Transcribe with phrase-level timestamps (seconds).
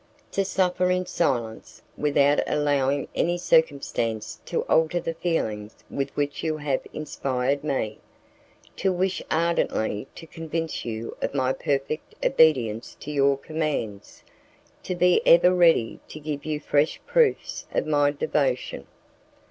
[0.31, 6.57] "To suffer in silence, without allowing any circumstance to alter the feelings with which you
[6.57, 7.99] have inspired me;
[8.77, 14.23] to wish ardently to convince you of my perfect obedience to your commands;
[14.81, 18.87] to be ever ready to give you fresh proofs of my devotion."